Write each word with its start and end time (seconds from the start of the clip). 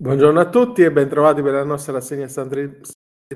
Buongiorno 0.00 0.38
a 0.38 0.48
tutti 0.48 0.84
e 0.84 0.92
bentrovati 0.92 1.42
per 1.42 1.54
la 1.54 1.64
nostra 1.64 1.94
rassegna 1.94 2.28
stampa 2.28 2.54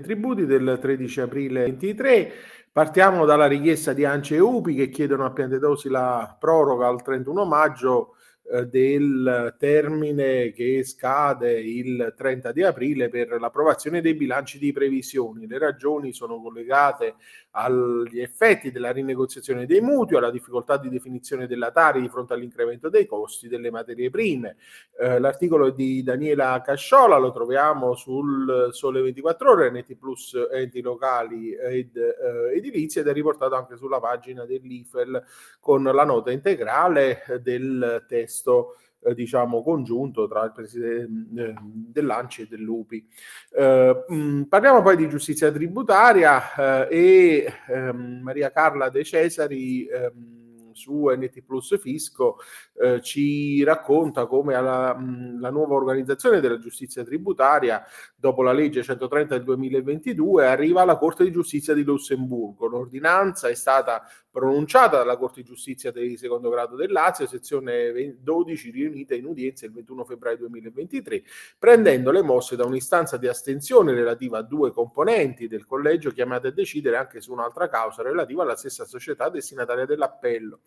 tributi 0.01 0.47
del 0.47 0.79
13 0.81 1.21
aprile 1.23 1.63
23. 1.63 2.33
Partiamo 2.71 3.25
dalla 3.25 3.49
richiesta 3.49 3.93
di 3.93 4.05
Ance 4.05 4.37
e 4.37 4.39
UPI 4.39 4.77
che 4.77 4.89
chiedono 4.89 5.25
a 5.25 5.33
Piantedosi 5.33 5.89
la 5.89 6.37
proroga 6.39 6.87
al 6.87 7.03
31 7.03 7.45
maggio 7.47 8.15
eh, 8.53 8.67
del 8.67 9.55
termine 9.59 10.53
che 10.53 10.85
scade 10.85 11.59
il 11.59 12.13
30 12.15 12.53
di 12.53 12.63
aprile 12.63 13.09
per 13.09 13.41
l'approvazione 13.41 14.03
dei 14.03 14.13
bilanci 14.13 14.59
di 14.59 14.73
previsioni. 14.73 15.47
Le 15.47 15.59
ragioni 15.59 16.13
sono 16.13 16.39
collegate 16.39 17.15
agli 17.53 18.21
effetti 18.21 18.71
della 18.71 18.93
rinegoziazione 18.93 19.65
dei 19.65 19.81
mutui, 19.81 20.19
alla 20.19 20.31
difficoltà 20.31 20.77
di 20.77 20.91
definizione 20.91 21.47
della 21.47 21.71
Tari 21.71 22.03
di 22.03 22.11
fronte 22.11 22.35
all'incremento 22.35 22.91
dei 22.91 23.07
costi 23.07 23.49
delle 23.49 23.71
materie 23.71 24.11
prime. 24.11 24.57
Eh, 25.01 25.19
l'articolo 25.19 25.71
di 25.71 26.03
Daniela 26.03 26.61
Casciola 26.63 27.17
lo 27.17 27.33
troviamo 27.33 27.95
sul 27.95 28.69
Sole 28.73 29.01
24 29.01 29.51
Ore, 29.51 29.71
NT 29.71 29.97
Plus 29.97 30.49
enti 30.53 30.83
locali 30.83 31.55
ed 31.55 31.97
eh, 31.97 32.55
edilizi 32.55 32.99
ed 32.99 33.09
è 33.09 33.13
riportato 33.15 33.55
anche 33.55 33.77
sulla 33.77 33.99
pagina 33.99 34.45
dell'IFEL 34.45 35.25
con 35.59 35.83
la 35.85 36.05
nota 36.05 36.31
integrale 36.31 37.23
del 37.41 38.05
testo 38.07 38.42
testo 38.43 38.77
eh, 39.05 39.15
diciamo 39.15 39.63
congiunto 39.63 40.29
tra 40.29 40.45
il 40.45 40.53
presidente 40.53 41.43
eh, 41.43 41.55
dell'Anci 41.63 42.43
e 42.43 42.47
dell'UPI. 42.47 43.09
Eh, 43.57 44.05
mh, 44.09 44.15
mm, 44.15 44.43
parliamo 44.43 44.83
poi 44.83 44.97
di 44.97 45.09
giustizia 45.09 45.51
tributaria 45.51 46.89
eh, 46.89 46.97
e 46.97 47.53
ehm, 47.69 48.21
Maria 48.23 48.51
Carla 48.51 48.91
De 48.91 49.05
Cesari 49.05 49.87
ehm, 49.87 50.41
su 50.75 51.07
NT 51.09 51.43
Plus 51.43 51.79
Fisco 51.79 52.39
eh, 52.81 53.01
ci 53.03 53.63
racconta 53.63 54.27
come 54.27 54.55
alla, 54.55 54.95
mh, 54.95 55.39
la 55.39 55.51
nuova 55.51 55.75
organizzazione 55.75 56.41
della 56.41 56.59
giustizia 56.59 57.05
tributaria 57.05 57.85
dopo 58.17 58.43
la 58.43 58.53
legge 58.53 58.83
130 58.83 59.35
del 59.37 59.45
2022 59.45 60.47
arriva 60.47 60.81
alla 60.81 60.97
Corte 60.97 61.25
di 61.25 61.31
Giustizia 61.31 61.75
di 61.75 61.83
Lussemburgo. 61.83 62.67
L'ordinanza 62.67 63.49
è 63.49 63.55
stata 63.55 64.03
pronunciata 64.33 64.97
dalla 64.97 65.19
Corte 65.19 65.43
di 65.43 65.47
Giustizia 65.47 65.93
di 65.93 66.17
secondo 66.17 66.49
grado 66.49 66.75
del 66.75 66.91
Lazio, 66.91 67.27
sezione 67.27 68.17
12 68.19 68.71
riunita 68.71 69.15
in 69.15 69.27
udienza 69.27 69.67
il 69.67 69.73
21 69.73 70.05
febbraio 70.05 70.39
2023, 70.39 71.23
prendendo 71.59 72.11
le 72.11 72.23
mosse 72.23 72.57
da 72.57 72.65
un'istanza 72.65 73.19
di 73.19 73.29
astensione 73.29 73.93
relativa 73.93 74.39
a 74.39 74.43
due 74.43 74.73
componenti 74.73 75.47
del 75.47 75.67
collegio 75.67 76.11
chiamate 76.11 76.49
a 76.49 76.51
decidere 76.51 76.97
anche 76.97 77.21
su 77.21 77.31
un'altra 77.31 77.69
causa 77.69 78.03
relativa 78.03 78.43
alla 78.43 78.57
stessa 78.57 78.87
società 78.87 79.29
destinataria 79.29 79.85
dell'appello. 79.85 80.61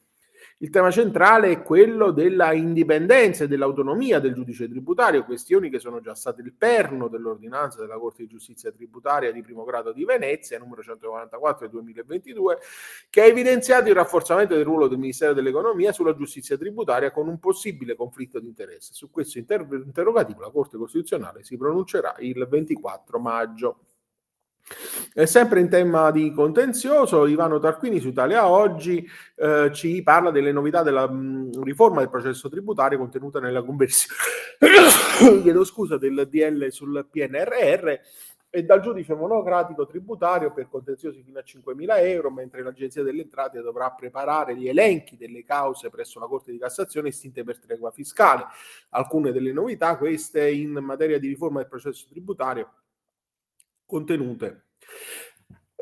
Il 0.59 0.69
tema 0.69 0.89
centrale 0.89 1.51
è 1.51 1.61
quello 1.61 2.11
della 2.11 2.53
indipendenza 2.53 3.43
e 3.43 3.47
dell'autonomia 3.47 4.19
del 4.19 4.33
giudice 4.33 4.69
tributario, 4.69 5.25
questioni 5.25 5.69
che 5.69 5.79
sono 5.79 5.99
già 5.99 6.15
state 6.15 6.41
il 6.41 6.53
perno 6.53 7.07
dell'ordinanza 7.07 7.79
della 7.81 7.97
Corte 7.97 8.23
di 8.23 8.29
Giustizia 8.29 8.71
tributaria 8.71 9.31
di 9.31 9.41
primo 9.41 9.63
grado 9.63 9.91
di 9.91 10.05
Venezia, 10.05 10.57
numero 10.57 10.81
144 10.81 11.67
del 11.67 11.69
2022, 11.71 12.57
che 13.09 13.21
ha 13.21 13.25
evidenziato 13.25 13.89
il 13.89 13.95
rafforzamento 13.95 14.55
del 14.55 14.63
ruolo 14.63 14.87
del 14.87 14.97
Ministero 14.97 15.33
dell'Economia 15.33 15.91
sulla 15.91 16.15
giustizia 16.15 16.57
tributaria 16.57 17.11
con 17.11 17.27
un 17.27 17.39
possibile 17.39 17.95
conflitto 17.95 18.39
di 18.39 18.47
interesse. 18.47 18.93
Su 18.93 19.09
questo 19.11 19.37
inter- 19.37 19.67
interrogativo 19.71 20.41
la 20.41 20.51
Corte 20.51 20.77
Costituzionale 20.77 21.43
si 21.43 21.57
pronuncerà 21.57 22.15
il 22.19 22.47
24 22.49 23.19
maggio. 23.19 23.79
E 25.17 25.27
sempre 25.27 25.61
in 25.61 25.69
tema 25.69 26.11
di 26.11 26.33
contenzioso, 26.33 27.25
Ivano 27.25 27.57
Tarquini 27.57 28.01
su 28.01 28.09
Italia 28.09 28.49
Oggi 28.49 29.09
eh, 29.35 29.71
ci 29.71 30.03
parla 30.03 30.29
delle 30.29 30.51
novità 30.51 30.83
della 30.83 31.09
mh, 31.09 31.63
riforma 31.63 31.99
del 31.99 32.09
processo 32.09 32.49
tributario 32.49 32.97
contenuta 32.97 33.39
nella 33.39 33.63
conversione. 33.63 34.19
Chiedo 35.41 35.63
scusa, 35.63 35.97
del 35.97 36.27
DL 36.29 36.67
sul 36.69 37.07
PNRR 37.09 37.93
e 38.49 38.63
dal 38.63 38.81
giudice 38.81 39.15
monocratico 39.15 39.85
tributario 39.85 40.51
per 40.51 40.67
contenziosi 40.67 41.23
fino 41.23 41.39
a 41.39 41.43
5.000 41.45 41.85
euro, 42.09 42.29
mentre 42.29 42.61
l'Agenzia 42.61 43.01
delle 43.01 43.21
Entrate 43.21 43.61
dovrà 43.61 43.89
preparare 43.91 44.53
gli 44.57 44.67
elenchi 44.67 45.15
delle 45.15 45.45
cause 45.45 45.89
presso 45.89 46.19
la 46.19 46.27
Corte 46.27 46.51
di 46.51 46.57
Cassazione 46.57 47.07
estinte 47.07 47.45
per 47.45 47.57
tregua 47.57 47.89
fiscale. 47.89 48.47
Alcune 48.89 49.31
delle 49.31 49.53
novità, 49.53 49.95
queste 49.97 50.51
in 50.51 50.71
materia 50.71 51.19
di 51.19 51.29
riforma 51.29 51.59
del 51.59 51.69
processo 51.69 52.05
tributario, 52.09 52.69
contenute 53.85 54.63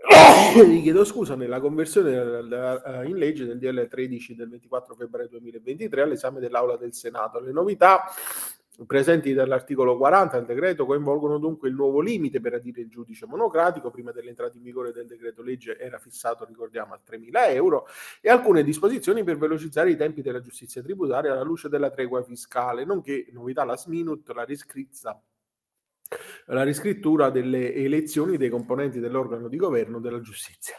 gli 0.06 0.82
chiedo 0.82 1.04
scusa 1.04 1.36
nella 1.36 1.60
conversione 1.60 2.12
eh, 2.12 3.08
in 3.08 3.18
legge 3.18 3.46
del 3.46 3.58
DL 3.58 3.88
13 3.88 4.36
del 4.36 4.50
24 4.50 4.96
febbraio 4.96 5.30
2023 5.30 6.02
all'esame 6.02 6.40
dell'Aula 6.40 6.78
del 6.78 6.94
Senato. 6.94 7.40
Le 7.40 7.52
novità 7.52 8.04
presenti 8.86 9.34
dall'articolo 9.34 9.98
40 9.98 10.38
del 10.38 10.46
decreto 10.46 10.86
coinvolgono 10.86 11.38
dunque 11.38 11.70
il 11.70 11.76
nuovo 11.76 12.02
limite 12.02 12.40
per 12.40 12.56
adire 12.56 12.82
il 12.82 12.90
giudice 12.90 13.26
monocratico, 13.26 13.92
prima 13.92 14.12
dell'entrata 14.12 14.58
in 14.58 14.64
vigore 14.64 14.92
del 14.92 15.06
decreto 15.06 15.42
legge 15.42 15.78
era 15.78 15.98
fissato, 16.00 16.46
ricordiamo, 16.46 16.94
a 16.94 17.00
3.000 17.08 17.30
euro, 17.54 17.86
e 18.20 18.30
alcune 18.30 18.64
disposizioni 18.64 19.24
per 19.24 19.38
velocizzare 19.38 19.92
i 19.92 19.96
tempi 19.96 20.22
della 20.22 20.42
giustizia 20.42 20.82
tributaria 20.82 21.32
alla 21.32 21.44
luce 21.44 21.70
della 21.70 21.92
tregua 21.92 22.24
fiscale, 22.24 22.84
nonché 22.84 23.28
novità 23.32 23.64
last 23.64 23.88
minute, 23.88 24.34
la 24.34 24.44
riscritta 24.44 25.22
la 26.48 26.64
riscrittura 26.64 27.30
delle 27.30 27.74
elezioni 27.74 28.38
dei 28.38 28.50
componenti 28.50 29.00
dell'organo 29.00 29.48
di 29.48 29.58
governo 29.58 30.00
della 30.00 30.22
giustizia. 30.22 30.76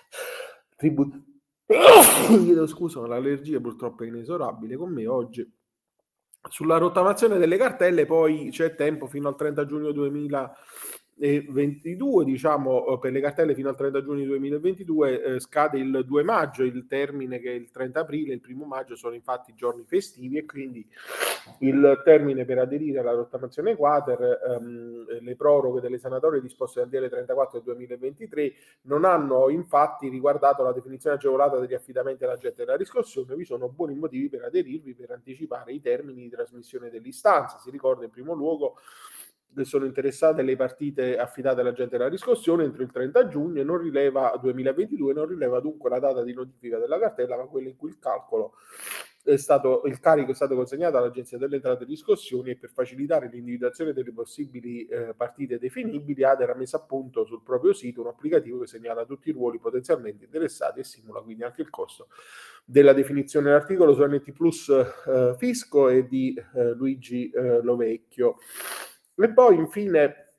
Tribut- 0.76 1.22
Chiedo 1.66 2.66
scusa, 2.66 3.00
ma 3.00 3.06
l'allergia 3.06 3.60
purtroppo 3.60 4.04
è 4.04 4.06
inesorabile 4.06 4.76
con 4.76 4.92
me 4.92 5.06
oggi. 5.06 5.50
Sulla 6.48 6.76
rottamazione 6.76 7.38
delle 7.38 7.56
cartelle 7.56 8.04
poi 8.04 8.50
c'è 8.50 8.74
tempo 8.74 9.06
fino 9.06 9.28
al 9.28 9.36
30 9.36 9.64
giugno 9.64 9.92
2000 9.92 10.54
2022, 11.16 12.24
diciamo 12.24 12.86
eh, 12.86 12.98
per 12.98 13.12
le 13.12 13.20
cartelle 13.20 13.54
fino 13.54 13.68
al 13.68 13.76
30 13.76 14.02
giugno 14.02 14.24
2022 14.24 15.22
eh, 15.22 15.40
scade 15.40 15.78
il 15.78 16.04
2 16.04 16.22
maggio, 16.24 16.64
il 16.64 16.86
termine 16.86 17.38
che 17.38 17.50
è 17.50 17.54
il 17.54 17.70
30 17.70 18.00
aprile, 18.00 18.34
il 18.34 18.40
primo 18.40 18.64
maggio 18.64 18.96
sono 18.96 19.14
infatti 19.14 19.54
giorni 19.54 19.84
festivi 19.86 20.38
e 20.38 20.44
quindi 20.44 20.86
il 21.58 22.00
termine 22.04 22.44
per 22.44 22.58
aderire 22.58 23.00
alla 23.00 23.12
rottamazione 23.12 23.76
quater, 23.76 24.40
ehm, 24.48 25.20
le 25.20 25.36
proroghe 25.36 25.80
delle 25.80 25.98
sanatorie 25.98 26.40
disposte 26.40 26.80
dal 26.80 26.88
DL 26.88 27.08
34 27.08 27.60
del 27.60 27.74
2023 27.76 28.52
non 28.82 29.04
hanno 29.04 29.48
infatti 29.50 30.08
riguardato 30.08 30.62
la 30.62 30.72
definizione 30.72 31.16
agevolata 31.16 31.58
degli 31.58 31.74
affidamenti 31.74 32.24
all'agente 32.24 32.64
della 32.64 32.76
riscossione, 32.76 33.36
vi 33.36 33.44
sono 33.44 33.68
buoni 33.68 33.94
motivi 33.94 34.28
per 34.28 34.42
aderirvi 34.42 34.94
per 34.94 35.12
anticipare 35.12 35.72
i 35.72 35.80
termini 35.80 36.22
di 36.22 36.28
trasmissione 36.28 36.90
dell'istanza. 36.90 37.58
Si 37.58 37.70
ricorda 37.70 38.04
in 38.04 38.10
primo 38.10 38.34
luogo 38.34 38.76
sono 39.62 39.84
interessate 39.84 40.42
le 40.42 40.56
partite 40.56 41.16
affidate 41.16 41.60
all'agente 41.60 41.96
della 41.96 42.08
riscossione 42.08 42.64
entro 42.64 42.82
il 42.82 42.90
30 42.90 43.28
giugno 43.28 43.60
e 43.60 43.64
non 43.64 43.78
rileva 43.78 44.36
2022, 44.40 45.12
non 45.12 45.26
rileva 45.26 45.60
dunque 45.60 45.90
la 45.90 45.98
data 45.98 46.22
di 46.22 46.32
notifica 46.32 46.78
della 46.78 46.98
cartella, 46.98 47.36
ma 47.36 47.44
quella 47.44 47.68
in 47.68 47.76
cui 47.76 47.90
il 47.90 47.98
calcolo 47.98 48.54
è 49.24 49.36
stato, 49.38 49.82
il 49.86 49.98
carico 50.00 50.32
è 50.32 50.34
stato 50.34 50.54
consegnato 50.54 50.98
all'Agenzia 50.98 51.38
delle 51.38 51.56
Entrate 51.56 51.84
e 51.84 51.86
Riscossioni 51.86 52.50
e 52.50 52.56
per 52.56 52.70
facilitare 52.70 53.30
l'individuazione 53.32 53.94
delle 53.94 54.12
possibili 54.12 54.84
eh, 54.84 55.14
partite 55.16 55.58
definibili 55.58 56.22
ADE 56.24 56.42
era 56.42 56.54
messo 56.54 56.76
a 56.76 56.80
punto 56.80 57.24
sul 57.24 57.42
proprio 57.42 57.72
sito 57.72 58.02
un 58.02 58.08
applicativo 58.08 58.60
che 58.60 58.66
segnala 58.66 59.06
tutti 59.06 59.30
i 59.30 59.32
ruoli 59.32 59.58
potenzialmente 59.58 60.24
interessati 60.24 60.80
e 60.80 60.84
simula 60.84 61.22
quindi 61.22 61.42
anche 61.42 61.62
il 61.62 61.70
costo 61.70 62.08
della 62.66 62.92
definizione 62.92 63.46
dell'articolo 63.46 63.94
su 63.94 64.04
NT 64.04 64.32
Plus 64.32 64.68
eh, 64.68 65.34
Fisco 65.38 65.88
e 65.88 66.06
di 66.06 66.34
eh, 66.54 66.74
Luigi 66.74 67.30
eh, 67.30 67.62
Lovecchio. 67.62 68.36
E 69.16 69.32
poi 69.32 69.56
infine, 69.56 70.32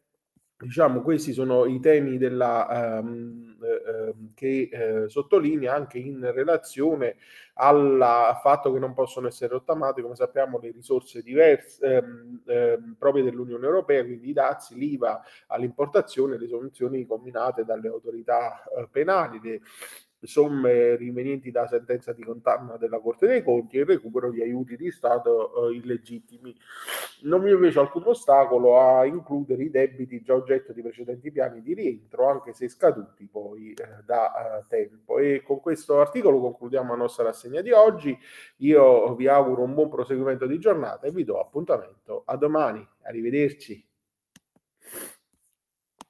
diciamo, 0.58 1.02
questi 1.02 1.32
sono 1.32 1.66
i 1.66 1.80
temi 1.80 2.18
della, 2.18 3.00
um, 3.02 3.56
eh, 3.62 4.14
che 4.34 4.70
eh, 4.72 5.10
sottolinea 5.10 5.74
anche 5.74 5.98
in 5.98 6.20
relazione 6.34 7.16
al 7.56 8.38
fatto 8.42 8.74
che 8.74 8.80
non 8.80 8.94
possono 8.94 9.28
essere 9.28 9.54
rottamate, 9.54 10.02
come 10.02 10.16
sappiamo, 10.16 10.60
le 10.60 10.72
risorse 10.72 11.22
diverse 11.22 11.86
ehm, 11.86 12.42
ehm, 12.46 12.96
proprie 13.00 13.24
dell'Unione 13.24 13.66
Europea, 13.66 14.04
quindi 14.04 14.30
i 14.30 14.34
dazi, 14.34 14.76
l'IVA 14.76 15.22
all'importazione, 15.48 16.38
le 16.38 16.48
sanzioni 16.50 17.06
combinate 17.06 17.64
dalle 17.64 17.88
autorità 17.88 18.62
eh, 18.64 18.88
penali, 18.92 19.40
le 19.42 19.62
somme 20.26 20.96
rivenienti 20.96 21.52
da 21.52 21.68
sentenza 21.68 22.14
di 22.14 22.24
condanna 22.24 22.78
della 22.78 23.00
Corte 23.00 23.28
dei 23.28 23.44
Conti 23.44 23.78
e 23.78 23.82
il 23.82 23.86
recupero 23.86 24.32
di 24.32 24.42
aiuti 24.42 24.76
di 24.76 24.92
Stato 24.92 25.70
eh, 25.70 25.76
illegittimi. 25.76 26.56
Non 27.24 27.42
mi 27.42 27.52
invece 27.52 27.80
alcun 27.80 28.04
ostacolo 28.06 28.80
a 28.80 29.06
includere 29.06 29.64
i 29.64 29.70
debiti 29.70 30.22
già 30.22 30.34
oggetto 30.34 30.74
di 30.74 30.82
precedenti 30.82 31.32
piani 31.32 31.62
di 31.62 31.74
rientro, 31.74 32.28
anche 32.28 32.54
se 32.54 32.68
scaduti 32.68 33.28
poi 33.32 33.72
eh, 33.72 34.04
da 34.06 34.60
eh, 34.60 34.64
tempo. 34.68 35.18
E 35.18 35.42
con 35.44 35.60
questo 35.60 36.00
articolo 36.00 36.40
concludiamo 36.40 36.92
la 36.92 36.98
nostra 36.98 37.24
rassegna 37.24 37.62
di 37.62 37.72
oggi. 37.72 38.18
Io 38.58 39.16
vi 39.16 39.28
auguro 39.28 39.64
un 39.64 39.74
buon 39.74 39.90
proseguimento 39.90 40.46
di 40.46 40.60
giornata 40.60 41.08
e 41.08 41.12
vi 41.12 41.24
do 41.24 41.40
appuntamento 41.40 42.24
a 42.26 42.36
domani. 42.38 42.86
Arrivederci. 43.04 43.95